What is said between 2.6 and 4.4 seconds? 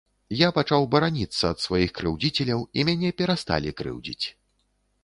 і мяне перасталі крыўдзіць.